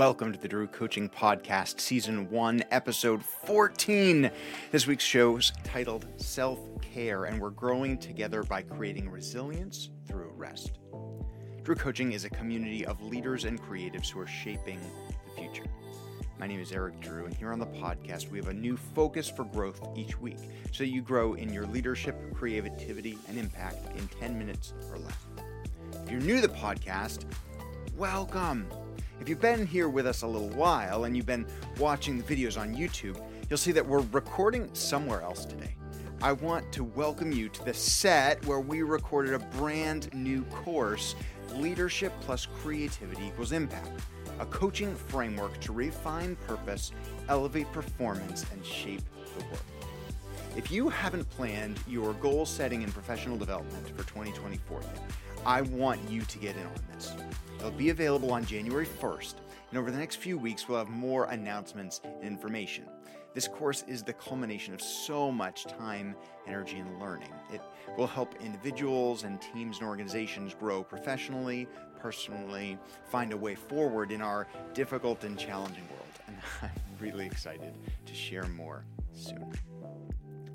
[0.00, 4.30] Welcome to the Drew Coaching Podcast, Season 1, Episode 14.
[4.72, 10.32] This week's show is titled Self Care, and we're growing together by creating resilience through
[10.38, 10.78] rest.
[11.64, 14.80] Drew Coaching is a community of leaders and creatives who are shaping
[15.26, 15.66] the future.
[16.38, 19.28] My name is Eric Drew, and here on the podcast, we have a new focus
[19.28, 20.38] for growth each week
[20.72, 25.26] so you grow in your leadership, creativity, and impact in 10 minutes or less.
[26.02, 27.24] If you're new to the podcast,
[27.98, 28.66] welcome.
[29.20, 31.46] If you've been here with us a little while and you've been
[31.78, 35.74] watching the videos on YouTube, you'll see that we're recording somewhere else today.
[36.22, 41.16] I want to welcome you to the set where we recorded a brand new course
[41.54, 43.90] Leadership plus Creativity Equals Impact,
[44.38, 46.92] a coaching framework to refine purpose,
[47.28, 49.02] elevate performance, and shape
[49.36, 49.60] the work.
[50.56, 55.00] If you haven't planned your goal setting and professional development for 2024 yet,
[55.46, 57.14] I want you to get in on this.
[57.58, 59.34] It'll be available on January 1st,
[59.70, 62.84] and over the next few weeks, we'll have more announcements and information.
[63.32, 66.16] This course is the culmination of so much time,
[66.46, 67.32] energy, and learning.
[67.52, 67.62] It
[67.96, 72.76] will help individuals and teams and organizations grow professionally, personally,
[73.08, 76.08] find a way forward in our difficult and challenging world.
[76.26, 79.52] And I'm really excited to share more soon.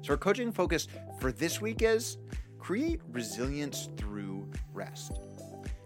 [0.01, 0.87] So, our coaching focus
[1.19, 2.17] for this week is
[2.59, 4.34] create resilience through
[4.75, 5.13] rest.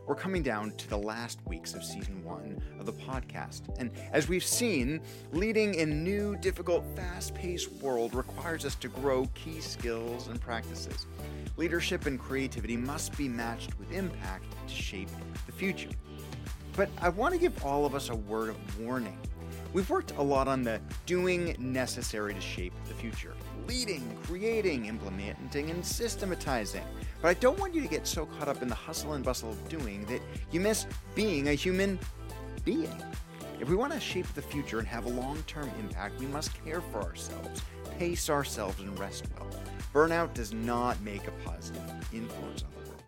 [0.08, 3.62] We're coming down to the last weeks of season one of the podcast.
[3.78, 5.02] And as we've seen,
[5.32, 11.06] leading in new, difficult, fast paced world requires us to grow key skills and practices.
[11.58, 15.10] Leadership and creativity must be matched with impact to shape
[15.46, 15.92] the future.
[16.76, 19.20] But I want to give all of us a word of warning.
[19.74, 23.36] We've worked a lot on the doing necessary to shape the future
[23.70, 26.84] leading, creating, implementing, and systematizing.
[27.22, 29.52] But I don't want you to get so caught up in the hustle and bustle
[29.52, 32.00] of doing that you miss being a human
[32.66, 32.92] being.
[33.60, 36.52] If we want to shape the future and have a long term impact, we must
[36.66, 37.62] care for ourselves,
[38.00, 39.48] pace ourselves, and rest well.
[39.94, 43.04] Burnout does not make a positive influence on the world.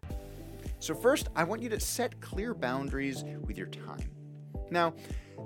[0.77, 4.11] So, first, I want you to set clear boundaries with your time.
[4.69, 4.93] Now,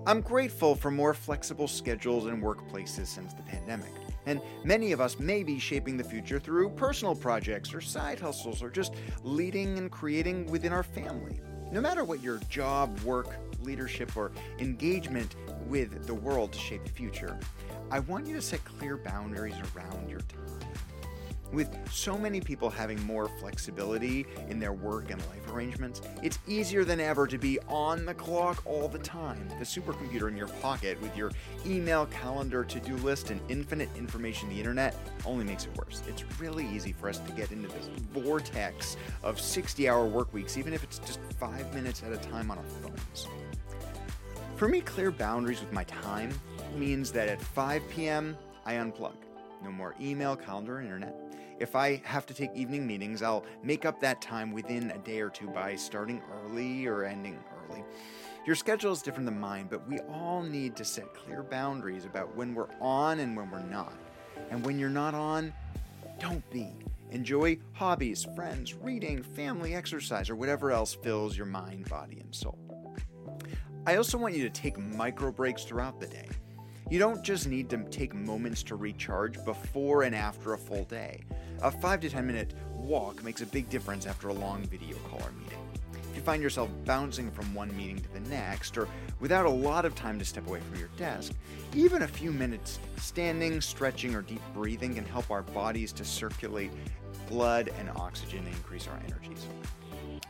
[0.06, 3.92] I'm grateful for more flexible schedules and workplaces since the pandemic.
[4.26, 8.64] And many of us may be shaping the future through personal projects or side hustles
[8.64, 11.40] or just leading and creating within our family.
[11.72, 15.36] No matter what your job, work, leadership, or engagement
[15.68, 17.38] with the world to shape the future,
[17.92, 20.70] I want you to set clear boundaries around your time.
[21.54, 26.84] With so many people having more flexibility in their work and life arrangements, it's easier
[26.84, 29.48] than ever to be on the clock all the time.
[29.60, 31.32] The supercomputer in your pocket with your
[31.66, 34.96] email, calendar, to do list, and infinite information the internet
[35.26, 36.02] only makes it worse.
[36.08, 40.58] It's really easy for us to get into this vortex of 60 hour work weeks,
[40.58, 43.28] even if it's just five minutes at a time on our phones.
[44.56, 46.34] For me, clear boundaries with my time
[46.76, 49.14] means that at 5 p.m., I unplug.
[49.64, 51.16] No more email, calendar, internet.
[51.60, 55.22] If I have to take evening meetings, I'll make up that time within a day
[55.22, 57.40] or two by starting early or ending
[57.70, 57.84] early.
[58.46, 62.36] Your schedule is different than mine, but we all need to set clear boundaries about
[62.36, 63.94] when we're on and when we're not.
[64.52, 65.54] And when you're not on,
[66.20, 66.74] don't be.
[67.12, 72.60] Enjoy hobbies, friends, reading, family, exercise, or whatever else fills your mind, body, and soul.
[73.88, 76.28] I also want you to take micro breaks throughout the day.
[76.88, 81.24] You don't just need to take moments to recharge before and after a full day.
[81.64, 85.20] A 5 to 10 minute walk makes a big difference after a long video call
[85.20, 85.58] or meeting.
[85.94, 88.88] If you find yourself bouncing from one meeting to the next, or
[89.20, 91.34] without a lot of time to step away from your desk,
[91.74, 96.72] even a few minutes standing, stretching, or deep breathing can help our bodies to circulate
[97.28, 99.48] blood and oxygen and increase our energies.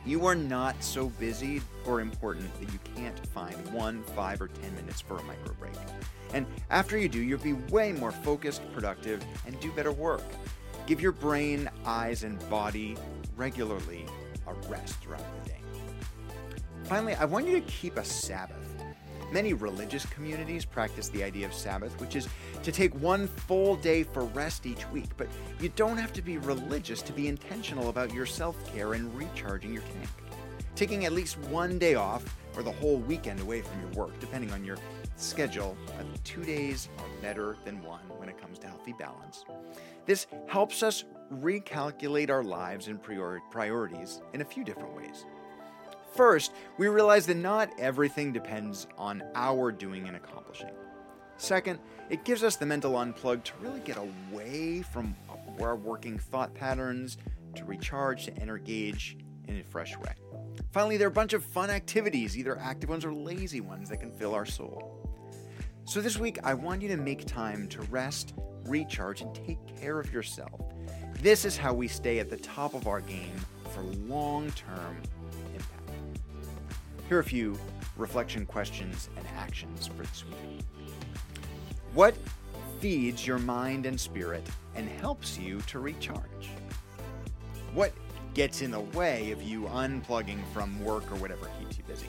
[0.04, 4.74] You are not so busy or important that you can't find one, five, or 10
[4.76, 5.74] minutes for a micro break.
[6.32, 10.22] And after you do, you'll be way more focused, productive, and do better work.
[10.86, 12.96] Give your brain, eyes, and body
[13.36, 14.06] regularly
[14.46, 15.60] a rest throughout the day.
[16.84, 18.75] Finally, I want you to keep a Sabbath.
[19.32, 22.28] Many religious communities practice the idea of Sabbath, which is
[22.62, 25.10] to take one full day for rest each week.
[25.16, 25.28] But
[25.60, 29.72] you don't have to be religious to be intentional about your self care and recharging
[29.72, 30.08] your tank.
[30.76, 34.52] Taking at least one day off or the whole weekend away from your work, depending
[34.52, 34.76] on your
[35.16, 35.76] schedule,
[36.24, 39.44] two days are better than one when it comes to healthy balance.
[40.04, 45.24] This helps us recalculate our lives and prior- priorities in a few different ways.
[46.16, 50.70] First, we realize that not everything depends on our doing and accomplishing.
[51.36, 51.78] Second,
[52.08, 55.14] it gives us the mental unplug to really get away from
[55.60, 57.18] our working thought patterns,
[57.54, 60.14] to recharge, to engage in a fresh way.
[60.72, 63.98] Finally, there are a bunch of fun activities, either active ones or lazy ones, that
[63.98, 64.98] can fill our soul.
[65.84, 68.32] So this week, I want you to make time to rest,
[68.64, 70.62] recharge, and take care of yourself.
[71.20, 73.36] This is how we stay at the top of our game
[73.74, 75.02] for long term.
[77.08, 77.56] Here are a few
[77.96, 80.64] reflection questions and actions for this week.
[81.94, 82.16] What
[82.80, 84.44] feeds your mind and spirit
[84.74, 86.50] and helps you to recharge?
[87.74, 87.92] What
[88.34, 92.08] gets in the way of you unplugging from work or whatever keeps you busy?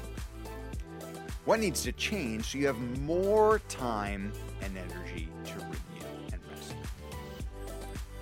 [1.45, 6.73] What needs to change so you have more time and energy to renew and rest?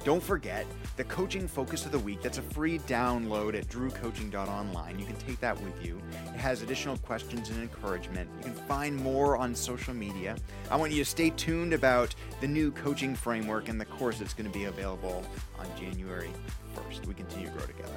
[0.03, 0.67] Don't forget
[0.97, 2.21] the coaching focus of the week.
[2.21, 4.99] That's a free download at drewcoaching.online.
[4.99, 6.01] You can take that with you.
[6.37, 8.29] Has additional questions and encouragement.
[8.37, 10.35] You can find more on social media.
[10.69, 14.35] I want you to stay tuned about the new coaching framework and the course that's
[14.35, 15.23] going to be available
[15.57, 16.29] on January
[16.75, 17.07] 1st.
[17.07, 17.95] We continue to grow together.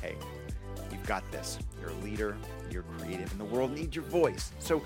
[0.00, 0.16] Hey,
[0.90, 1.58] you've got this.
[1.80, 2.38] You're a leader,
[2.70, 4.52] you're creative, and the world needs your voice.
[4.60, 4.82] So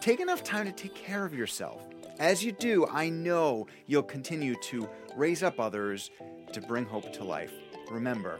[0.00, 1.82] take enough time to take care of yourself.
[2.18, 6.10] As you do, I know you'll continue to raise up others
[6.52, 7.52] to bring hope to life.
[7.90, 8.38] Remember,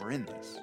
[0.00, 0.58] we're in this